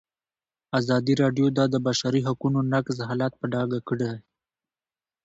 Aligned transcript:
ازادي 0.79 1.13
راډیو 1.21 1.47
د 1.57 1.59
د 1.73 1.75
بشري 1.87 2.21
حقونو 2.27 2.59
نقض 2.73 2.97
حالت 3.07 3.33
په 3.37 3.45
ډاګه 3.53 3.79
کړی. 3.89 4.13